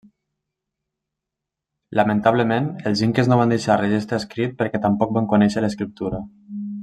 Lamentablement, 1.99 2.71
els 2.91 3.05
inques 3.09 3.31
no 3.31 3.39
van 3.41 3.55
deixar 3.55 3.77
registre 3.83 4.19
escrit 4.23 4.57
perquè 4.63 4.83
tampoc 4.87 5.15
van 5.19 5.29
conèixer 5.35 5.65
l'escriptura. 5.67 6.23